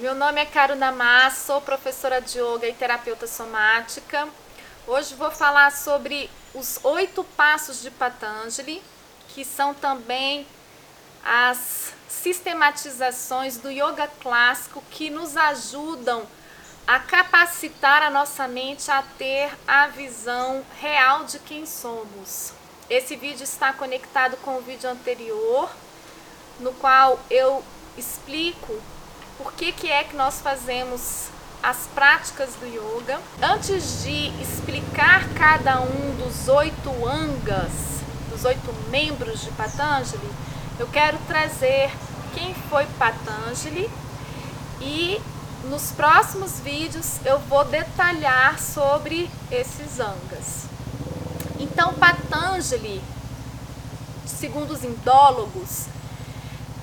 Meu 0.00 0.14
nome 0.14 0.40
é 0.40 0.46
Karuna 0.46 0.92
Mas, 0.92 1.38
sou 1.38 1.60
professora 1.60 2.20
de 2.20 2.38
yoga 2.38 2.68
e 2.68 2.72
terapeuta 2.72 3.26
somática. 3.26 4.28
Hoje 4.86 5.16
vou 5.16 5.28
falar 5.28 5.72
sobre 5.72 6.30
os 6.54 6.78
oito 6.84 7.24
passos 7.24 7.82
de 7.82 7.90
Patanjali, 7.90 8.80
que 9.30 9.44
são 9.44 9.74
também 9.74 10.46
as 11.24 11.92
sistematizações 12.08 13.56
do 13.56 13.68
yoga 13.72 14.08
clássico 14.22 14.84
que 14.88 15.10
nos 15.10 15.36
ajudam 15.36 16.24
a 16.86 17.00
capacitar 17.00 18.00
a 18.00 18.08
nossa 18.08 18.46
mente 18.46 18.92
a 18.92 19.02
ter 19.02 19.50
a 19.66 19.88
visão 19.88 20.64
real 20.80 21.24
de 21.24 21.40
quem 21.40 21.66
somos. 21.66 22.52
Esse 22.88 23.16
vídeo 23.16 23.42
está 23.42 23.72
conectado 23.72 24.36
com 24.44 24.58
o 24.58 24.62
vídeo 24.62 24.88
anterior, 24.88 25.68
no 26.60 26.72
qual 26.74 27.18
eu 27.28 27.64
explico 27.96 28.80
por 29.38 29.52
que, 29.52 29.72
que 29.72 29.90
é 29.90 30.04
que 30.04 30.16
nós 30.16 30.40
fazemos 30.40 31.28
as 31.62 31.86
práticas 31.94 32.50
do 32.60 32.66
yoga. 32.66 33.20
Antes 33.42 34.02
de 34.02 34.28
explicar 34.40 35.28
cada 35.34 35.80
um 35.80 36.16
dos 36.16 36.48
oito 36.48 36.90
angas, 37.06 38.00
dos 38.30 38.44
oito 38.44 38.72
membros 38.90 39.40
de 39.40 39.50
Patanjali, 39.52 40.30
eu 40.78 40.86
quero 40.88 41.18
trazer 41.26 41.90
quem 42.34 42.54
foi 42.54 42.86
Patanjali 42.98 43.90
e 44.80 45.20
nos 45.64 45.90
próximos 45.90 46.60
vídeos 46.60 47.18
eu 47.24 47.38
vou 47.40 47.64
detalhar 47.64 48.58
sobre 48.58 49.28
esses 49.50 49.98
angas. 49.98 50.66
Então, 51.58 51.92
Patanjali, 51.94 53.02
segundo 54.24 54.70
os 54.70 54.84
indólogos, 54.84 55.86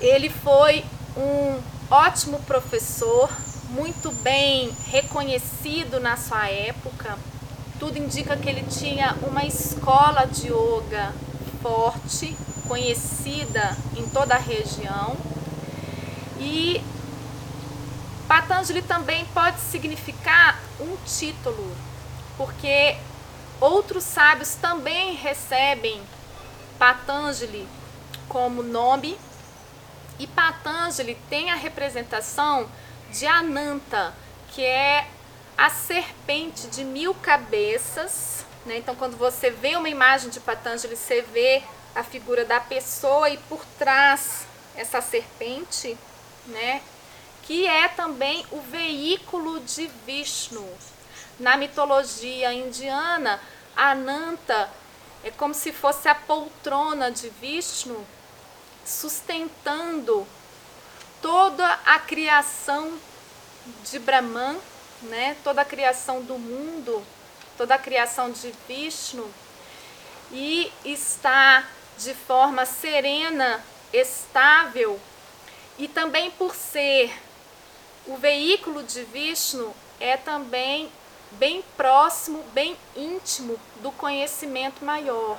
ele 0.00 0.28
foi 0.28 0.84
um 1.16 1.60
ótimo 1.90 2.38
professor, 2.40 3.30
muito 3.70 4.10
bem 4.22 4.70
reconhecido 4.90 5.98
na 5.98 6.16
sua 6.16 6.48
época. 6.48 7.18
Tudo 7.78 7.98
indica 7.98 8.36
que 8.36 8.48
ele 8.48 8.64
tinha 8.64 9.16
uma 9.22 9.44
escola 9.44 10.26
de 10.26 10.48
yoga 10.48 11.12
forte, 11.62 12.36
conhecida 12.66 13.76
em 13.96 14.06
toda 14.10 14.34
a 14.34 14.38
região. 14.38 15.16
E 16.38 16.82
Patanjali 18.26 18.82
também 18.82 19.24
pode 19.26 19.58
significar 19.60 20.60
um 20.78 20.96
título, 21.06 21.74
porque 22.36 22.96
outros 23.60 24.04
sábios 24.04 24.54
também 24.56 25.14
recebem 25.14 26.02
Patanjali 26.78 27.66
como 28.28 28.62
nome 28.62 29.16
e 30.18 30.26
Patanjali 30.26 31.16
tem 31.28 31.50
a 31.50 31.54
representação 31.54 32.68
de 33.10 33.26
Ananta, 33.26 34.14
que 34.50 34.64
é 34.64 35.06
a 35.56 35.70
serpente 35.70 36.66
de 36.68 36.84
mil 36.84 37.14
cabeças. 37.14 38.44
Né? 38.66 38.78
Então, 38.78 38.94
quando 38.94 39.16
você 39.16 39.50
vê 39.50 39.76
uma 39.76 39.88
imagem 39.88 40.30
de 40.30 40.40
Patanjali, 40.40 40.96
você 40.96 41.22
vê 41.22 41.62
a 41.94 42.02
figura 42.02 42.44
da 42.44 42.60
pessoa 42.60 43.30
e 43.30 43.36
por 43.36 43.64
trás 43.78 44.46
essa 44.74 45.00
serpente, 45.00 45.96
né? 46.46 46.82
que 47.42 47.66
é 47.66 47.88
também 47.88 48.44
o 48.50 48.60
veículo 48.60 49.60
de 49.60 49.90
Vishnu. 50.04 50.68
Na 51.38 51.56
mitologia 51.56 52.52
indiana, 52.52 53.40
Ananta 53.76 54.68
é 55.24 55.30
como 55.30 55.54
se 55.54 55.72
fosse 55.72 56.08
a 56.08 56.14
poltrona 56.14 57.10
de 57.10 57.28
Vishnu 57.40 58.06
sustentando 58.88 60.26
toda 61.20 61.78
a 61.84 61.98
criação 61.98 62.98
de 63.84 63.98
Brahman, 63.98 64.58
né? 65.02 65.36
toda 65.44 65.60
a 65.60 65.64
criação 65.64 66.22
do 66.22 66.38
mundo, 66.38 67.04
toda 67.56 67.74
a 67.74 67.78
criação 67.78 68.30
de 68.30 68.52
Vishnu, 68.66 69.30
e 70.32 70.72
está 70.84 71.64
de 71.98 72.14
forma 72.14 72.64
serena, 72.64 73.62
estável, 73.92 74.98
e 75.78 75.86
também 75.86 76.30
por 76.30 76.54
ser 76.54 77.12
o 78.06 78.16
veículo 78.16 78.82
de 78.82 79.04
Vishnu, 79.04 79.74
é 80.00 80.16
também 80.16 80.90
bem 81.32 81.62
próximo, 81.76 82.42
bem 82.54 82.76
íntimo 82.96 83.60
do 83.76 83.92
conhecimento 83.92 84.82
maior. 84.84 85.38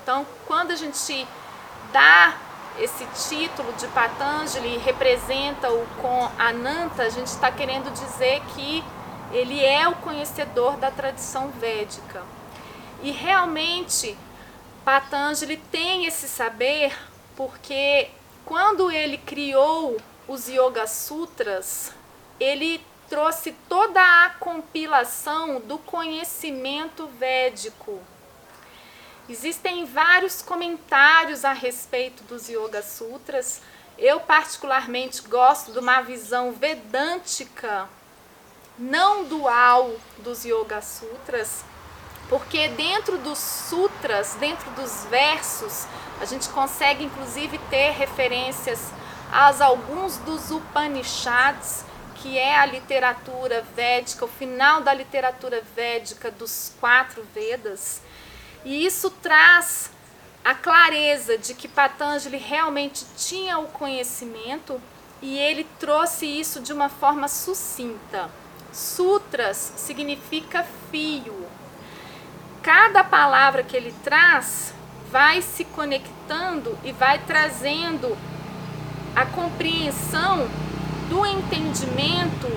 Então, 0.00 0.26
quando 0.46 0.70
a 0.70 0.76
gente 0.76 1.26
dá 1.92 2.45
esse 2.78 3.06
título 3.28 3.72
de 3.74 3.86
Patanjali 3.88 4.76
representa-o 4.78 5.86
com 6.00 6.30
Ananta, 6.38 7.04
a 7.04 7.08
gente 7.08 7.28
está 7.28 7.50
querendo 7.50 7.90
dizer 7.92 8.40
que 8.54 8.84
ele 9.32 9.64
é 9.64 9.88
o 9.88 9.96
conhecedor 9.96 10.76
da 10.76 10.90
tradição 10.90 11.48
védica. 11.48 12.22
E 13.02 13.10
realmente 13.10 14.16
Patanjali 14.84 15.56
tem 15.56 16.06
esse 16.06 16.28
saber 16.28 16.96
porque 17.34 18.08
quando 18.44 18.90
ele 18.90 19.18
criou 19.18 19.96
os 20.28 20.48
Yoga 20.48 20.86
Sutras, 20.86 21.92
ele 22.38 22.84
trouxe 23.08 23.52
toda 23.68 24.00
a 24.00 24.30
compilação 24.30 25.60
do 25.60 25.78
conhecimento 25.78 27.06
védico 27.18 28.00
Existem 29.28 29.84
vários 29.84 30.40
comentários 30.40 31.44
a 31.44 31.52
respeito 31.52 32.22
dos 32.24 32.48
Yoga 32.48 32.80
Sutras. 32.80 33.60
Eu, 33.98 34.20
particularmente, 34.20 35.22
gosto 35.22 35.72
de 35.72 35.80
uma 35.80 36.00
visão 36.00 36.52
vedântica, 36.52 37.88
não 38.78 39.24
dual 39.24 39.90
dos 40.18 40.44
Yoga 40.44 40.80
Sutras, 40.80 41.64
porque 42.28 42.68
dentro 42.68 43.18
dos 43.18 43.38
sutras, 43.38 44.36
dentro 44.38 44.70
dos 44.72 45.04
versos, 45.06 45.86
a 46.20 46.24
gente 46.24 46.48
consegue 46.50 47.02
inclusive 47.02 47.58
ter 47.68 47.90
referências 47.92 48.92
a 49.32 49.64
alguns 49.64 50.18
dos 50.18 50.52
Upanishads, 50.52 51.84
que 52.16 52.38
é 52.38 52.56
a 52.56 52.66
literatura 52.66 53.64
védica, 53.74 54.24
o 54.24 54.28
final 54.28 54.82
da 54.82 54.94
literatura 54.94 55.62
védica 55.74 56.30
dos 56.30 56.72
quatro 56.78 57.26
Vedas. 57.34 58.00
E 58.66 58.84
isso 58.84 59.10
traz 59.10 59.92
a 60.44 60.52
clareza 60.52 61.38
de 61.38 61.54
que 61.54 61.68
Patanjali 61.68 62.36
realmente 62.36 63.06
tinha 63.16 63.60
o 63.60 63.68
conhecimento 63.68 64.82
e 65.22 65.38
ele 65.38 65.62
trouxe 65.78 66.26
isso 66.26 66.60
de 66.60 66.72
uma 66.72 66.88
forma 66.88 67.28
sucinta. 67.28 68.28
Sutras 68.72 69.72
significa 69.76 70.66
fio. 70.90 71.46
Cada 72.60 73.04
palavra 73.04 73.62
que 73.62 73.76
ele 73.76 73.94
traz 74.02 74.74
vai 75.12 75.42
se 75.42 75.64
conectando 75.64 76.76
e 76.82 76.90
vai 76.90 77.20
trazendo 77.20 78.18
a 79.14 79.24
compreensão 79.26 80.48
do 81.08 81.24
entendimento 81.24 82.48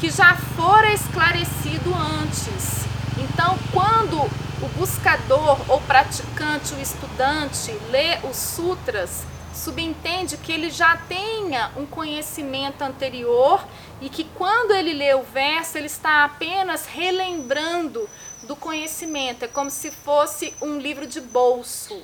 que 0.00 0.08
já 0.08 0.34
fora 0.34 0.90
esclarecido 0.94 1.94
antes. 1.94 2.86
Então, 3.18 3.58
quando 3.70 4.47
o 4.60 4.68
buscador 4.70 5.58
ou 5.70 5.80
praticante, 5.82 6.74
o 6.74 6.80
estudante, 6.80 7.70
lê 7.90 8.18
os 8.28 8.36
sutras, 8.36 9.22
subentende 9.54 10.36
que 10.36 10.52
ele 10.52 10.70
já 10.70 10.96
tenha 11.08 11.70
um 11.76 11.86
conhecimento 11.86 12.82
anterior 12.82 13.64
e 14.00 14.08
que 14.08 14.24
quando 14.24 14.72
ele 14.72 14.92
lê 14.92 15.14
o 15.14 15.22
verso, 15.22 15.78
ele 15.78 15.86
está 15.86 16.24
apenas 16.24 16.86
relembrando 16.86 18.08
do 18.44 18.56
conhecimento. 18.56 19.44
É 19.44 19.48
como 19.48 19.70
se 19.70 19.90
fosse 19.90 20.54
um 20.60 20.78
livro 20.78 21.06
de 21.06 21.20
bolso. 21.20 22.00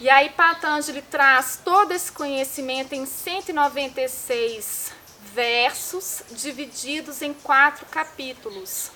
E 0.00 0.10
aí 0.10 0.30
Patanjali 0.30 1.02
traz 1.02 1.60
todo 1.64 1.92
esse 1.92 2.10
conhecimento 2.10 2.92
em 2.92 3.06
196 3.06 4.92
versos, 5.32 6.22
divididos 6.30 7.22
em 7.22 7.32
quatro 7.32 7.86
capítulos. 7.86 8.90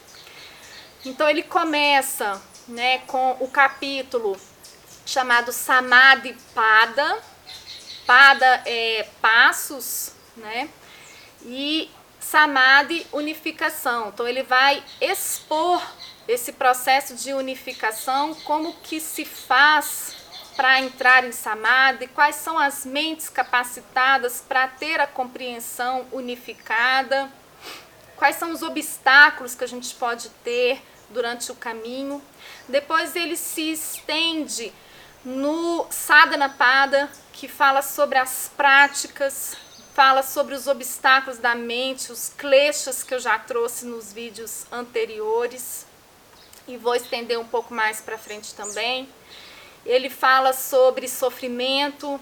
Então 1.09 1.31
ele 1.31 1.45
começa 1.45 2.43
né, 2.67 2.99
com 3.07 3.37
o 3.39 3.49
capítulo 3.49 4.37
chamado 5.05 5.53
Samadhi 5.53 6.37
Pada. 6.53 7.23
Pada 8.05 8.63
é 8.67 9.07
passos, 9.23 10.13
né? 10.37 10.69
E 11.45 11.89
Samadhi 12.19 13.07
unificação. 13.13 14.09
Então 14.09 14.27
ele 14.27 14.43
vai 14.43 14.83
expor 15.01 15.81
esse 16.27 16.53
processo 16.53 17.15
de 17.15 17.33
unificação, 17.33 18.35
como 18.43 18.73
que 18.75 18.99
se 18.99 19.25
faz 19.25 20.17
para 20.57 20.81
entrar 20.81 21.23
em 21.23 21.31
Samadhi, 21.31 22.09
quais 22.09 22.35
são 22.35 22.59
as 22.59 22.85
mentes 22.85 23.29
capacitadas 23.29 24.41
para 24.41 24.67
ter 24.67 24.99
a 25.01 25.07
compreensão 25.07 26.05
unificada, 26.11 27.31
quais 28.17 28.35
são 28.37 28.51
os 28.51 28.63
obstáculos 28.63 29.55
que 29.55 29.63
a 29.63 29.69
gente 29.69 29.95
pode 29.95 30.31
ter 30.43 30.83
durante 31.11 31.51
o 31.53 31.55
caminho. 31.55 32.23
Depois 32.69 33.15
ele 33.17 33.37
se 33.37 33.73
estende 33.73 34.73
no 35.25 35.87
Sadhana 35.91 36.49
Pada, 36.49 37.11
que 37.33 37.49
fala 37.49 37.83
sobre 37.83 38.19
as 38.19 38.51
práticas 38.57 39.57
fala 39.97 40.23
sobre 40.23 40.55
os 40.55 40.67
obstáculos 40.67 41.39
da 41.39 41.55
mente, 41.55 42.13
os 42.13 42.31
kleshas 42.37 43.03
que 43.03 43.15
eu 43.15 43.19
já 43.19 43.39
trouxe 43.39 43.87
nos 43.87 44.13
vídeos 44.13 44.67
anteriores 44.71 45.87
e 46.69 46.77
vou 46.77 46.95
estender 46.95 47.39
um 47.39 47.47
pouco 47.47 47.73
mais 47.73 47.99
para 47.99 48.19
frente 48.19 48.55
também. 48.55 49.09
Ele 49.87 50.11
fala 50.11 50.53
sobre 50.53 51.09
sofrimento. 51.09 52.21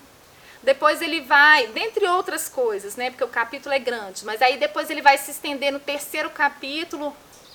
Depois 0.62 1.02
ele 1.02 1.22
vai, 1.22 1.66
dentre 1.66 2.06
outras 2.06 2.48
coisas, 2.48 2.94
né? 2.94 3.10
Porque 3.10 3.24
o 3.24 3.28
capítulo 3.28 3.74
é 3.74 3.80
grande, 3.80 4.24
mas 4.24 4.40
aí 4.40 4.56
depois 4.56 4.88
ele 4.88 5.02
vai 5.02 5.18
se 5.18 5.32
estender 5.32 5.72
no 5.72 5.80
terceiro 5.80 6.30
capítulo, 6.30 7.14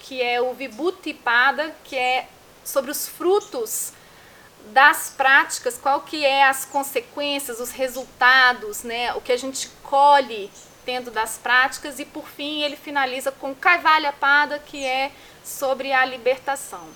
que 0.09 0.23
é 0.23 0.41
o 0.41 0.55
Vibhutipada, 0.55 1.71
que 1.83 1.95
é 1.95 2.27
sobre 2.65 2.89
os 2.89 3.07
frutos 3.07 3.93
das 4.71 5.13
práticas, 5.15 5.77
qual 5.77 6.01
que 6.01 6.25
é 6.25 6.45
as 6.45 6.65
consequências, 6.65 7.59
os 7.59 7.69
resultados, 7.69 8.81
né, 8.81 9.13
o 9.13 9.21
que 9.21 9.31
a 9.31 9.37
gente 9.37 9.69
colhe 9.83 10.49
tendo 10.83 11.11
das 11.11 11.37
práticas 11.37 11.99
e 11.99 12.05
por 12.05 12.27
fim 12.27 12.63
ele 12.63 12.75
finaliza 12.75 13.31
com 13.31 13.53
Kaivalya 13.53 14.11
Pada, 14.11 14.57
que 14.57 14.83
é 14.83 15.11
sobre 15.43 15.93
a 15.93 16.03
libertação. 16.05 16.87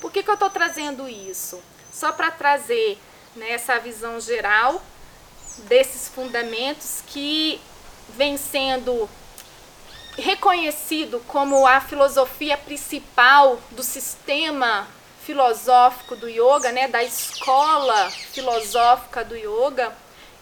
Por 0.00 0.12
que, 0.12 0.22
que 0.22 0.30
eu 0.30 0.34
estou 0.34 0.48
trazendo 0.48 1.08
isso? 1.08 1.60
Só 1.92 2.12
para 2.12 2.30
trazer 2.30 2.96
né, 3.34 3.50
essa 3.50 3.76
visão 3.80 4.20
geral 4.20 4.80
desses 5.64 6.06
fundamentos 6.06 7.02
que 7.08 7.60
vem 8.10 8.36
sendo 8.36 9.10
reconhecido 10.16 11.22
como 11.26 11.66
a 11.66 11.80
filosofia 11.80 12.56
principal 12.56 13.60
do 13.70 13.82
sistema 13.82 14.86
filosófico 15.22 16.14
do 16.16 16.28
yoga, 16.28 16.70
né, 16.72 16.88
da 16.88 17.02
escola 17.02 18.10
filosófica 18.10 19.24
do 19.24 19.36
yoga, 19.36 19.92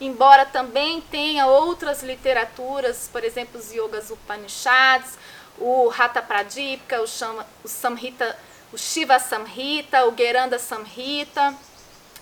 embora 0.00 0.44
também 0.44 1.00
tenha 1.00 1.46
outras 1.46 2.02
literaturas, 2.02 3.08
por 3.10 3.24
exemplo, 3.24 3.58
os 3.58 3.72
Yogas 3.72 4.10
Upanishads, 4.10 5.18
o 5.58 5.90
Hatha 5.96 6.20
Pradipika, 6.20 7.00
o, 7.00 7.06
Shama, 7.06 7.46
o 7.62 7.68
Samhita, 7.68 8.36
o 8.72 8.78
Shiva 8.78 9.18
Samhita, 9.18 10.04
o 10.06 10.14
Geranda 10.16 10.58
Samhita, 10.58 11.54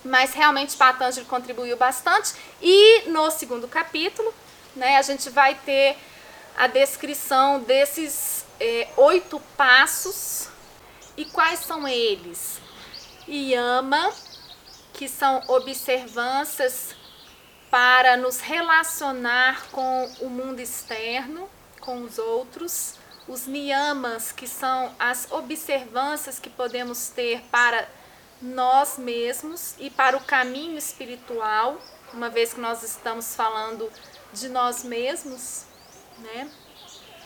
mas 0.05 0.33
realmente 0.33 0.77
Patanjali 0.77 1.25
contribuiu 1.25 1.75
bastante. 1.75 2.33
E 2.61 3.09
no 3.09 3.29
segundo 3.31 3.67
capítulo, 3.67 4.33
né, 4.75 4.97
a 4.97 5.01
gente 5.01 5.29
vai 5.29 5.55
ter 5.55 5.97
a 6.55 6.67
descrição 6.67 7.59
desses 7.61 8.45
é, 8.59 8.87
oito 8.97 9.39
passos 9.57 10.49
e 11.17 11.25
quais 11.25 11.59
são 11.59 11.87
eles? 11.87 12.61
Yama, 13.27 14.13
que 14.93 15.07
são 15.07 15.41
observâncias 15.47 16.95
para 17.69 18.15
nos 18.17 18.39
relacionar 18.39 19.67
com 19.71 20.05
o 20.21 20.29
mundo 20.29 20.59
externo, 20.59 21.49
com 21.79 22.01
os 22.03 22.17
outros. 22.19 22.95
Os 23.27 23.47
niyamas, 23.47 24.31
que 24.31 24.47
são 24.47 24.93
as 24.99 25.31
observâncias 25.31 26.39
que 26.39 26.49
podemos 26.49 27.07
ter 27.07 27.41
para 27.49 27.87
nós 28.41 28.97
mesmos 28.97 29.75
e 29.79 29.89
para 29.89 30.17
o 30.17 30.23
caminho 30.23 30.77
espiritual, 30.77 31.79
uma 32.13 32.29
vez 32.29 32.53
que 32.53 32.59
nós 32.59 32.83
estamos 32.83 33.33
falando 33.33 33.89
de 34.33 34.49
nós 34.49 34.83
mesmos, 34.83 35.65
né? 36.19 36.49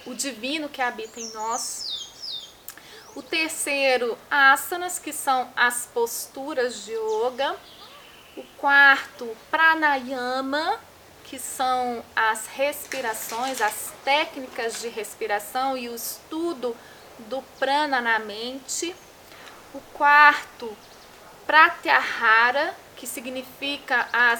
O 0.05 0.13
divino 0.13 0.69
que 0.69 0.81
habita 0.81 1.19
em 1.19 1.31
nós. 1.33 2.53
O 3.15 3.21
terceiro, 3.21 4.17
asanas, 4.29 4.99
que 4.99 5.11
são 5.11 5.51
as 5.55 5.85
posturas 5.87 6.85
de 6.85 6.93
yoga. 6.93 7.55
O 8.35 8.43
quarto, 8.57 9.35
pranayama, 9.49 10.79
que 11.23 11.39
são 11.39 12.03
as 12.15 12.45
respirações, 12.47 13.61
as 13.61 13.91
técnicas 14.05 14.79
de 14.79 14.87
respiração 14.87 15.75
e 15.75 15.89
o 15.89 15.95
estudo 15.95 16.75
do 17.19 17.41
prana 17.59 17.99
na 17.99 18.19
mente. 18.19 18.95
O 19.73 19.81
quarto, 19.93 20.75
pratyahara, 21.45 22.75
que 22.95 23.05
significa 23.05 24.07
a 24.13 24.39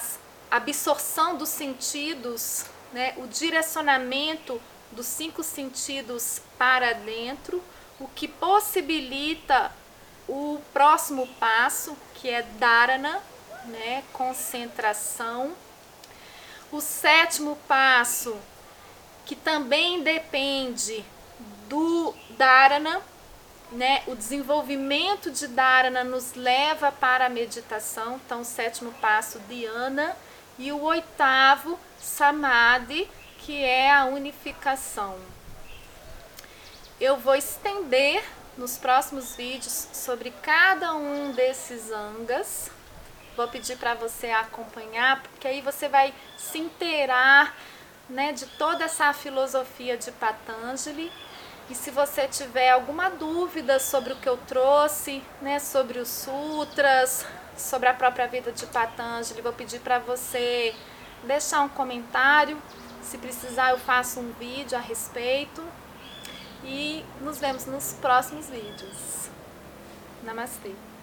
absorção 0.50 1.36
dos 1.36 1.50
sentidos, 1.50 2.66
né, 2.94 3.14
o 3.18 3.28
direcionamento 3.28 4.62
dos 4.92 5.06
cinco 5.06 5.44
sentidos 5.44 6.42
para 6.58 6.94
dentro 6.94 7.62
o 8.00 8.08
que 8.08 8.28
possibilita 8.28 9.72
o 10.28 10.60
próximo 10.74 11.28
passo, 11.40 11.98
que 12.16 12.30
é 12.30 12.42
dharana, 12.42 13.22
né, 13.66 14.04
concentração. 14.14 15.54
O 16.72 16.82
sétimo 16.82 17.58
passo, 17.68 18.38
que 19.26 19.36
também 19.36 20.04
depende 20.04 21.04
do 21.68 22.14
dharana, 22.32 23.02
né, 23.72 24.04
o 24.08 24.16
desenvolvimento 24.16 25.32
de 25.32 25.48
dharana 25.48 26.04
nos 26.04 26.34
leva 26.34 26.92
para 26.92 27.26
a 27.26 27.30
meditação, 27.30 28.20
então 28.26 28.42
o 28.42 28.46
sétimo 28.46 28.92
passo 29.02 29.40
dhyana 29.50 30.16
e 30.58 30.72
o 30.72 30.82
oitavo 30.82 31.80
samadhi, 32.00 33.10
que 33.40 33.64
é 33.64 33.92
a 33.92 34.06
unificação. 34.06 35.18
Eu 37.00 37.18
vou 37.18 37.36
estender 37.36 38.24
nos 38.58 38.78
próximos 38.78 39.36
vídeos 39.36 39.88
sobre 39.94 40.32
cada 40.42 40.96
um 40.96 41.32
desses 41.32 41.92
angas. 41.92 42.72
Vou 43.36 43.48
pedir 43.48 43.78
para 43.78 43.94
você 43.94 44.32
acompanhar, 44.32 45.22
porque 45.22 45.48
aí 45.48 45.62
você 45.62 45.88
vai 45.88 46.14
se 46.38 46.58
inteirar 46.58 47.56
né, 48.10 48.32
de 48.34 48.48
toda 48.48 48.86
essa 48.86 49.14
filosofia 49.14 49.96
de 49.96 50.12
Patanjali. 50.12 51.12
E 51.70 51.76
se 51.76 51.92
você 51.92 52.28
tiver 52.28 52.70
alguma 52.70 53.10
dúvida 53.10 53.78
sobre 53.78 54.14
o 54.14 54.16
que 54.16 54.30
eu 54.30 54.38
trouxe, 54.38 55.22
né, 55.42 55.60
sobre 55.60 56.00
os 56.00 56.08
sutras, 56.08 57.26
sobre 57.58 57.90
a 57.90 57.94
própria 57.94 58.28
vida 58.28 58.52
de 58.52 58.66
Patanjali, 58.68 59.42
vou 59.42 59.52
pedir 59.52 59.80
para 59.82 60.00
você 60.00 60.74
deixar 61.24 61.62
um 61.62 61.70
comentário. 61.70 62.62
Se 63.02 63.18
precisar, 63.18 63.72
eu 63.72 63.80
faço 63.80 64.20
um 64.20 64.32
vídeo 64.34 64.78
a 64.78 64.82
respeito. 64.82 65.64
E 66.64 67.06
nos 67.22 67.38
vemos 67.38 67.66
nos 67.66 67.94
próximos 67.94 68.50
vídeos. 68.50 69.30
Namastê! 70.24 70.97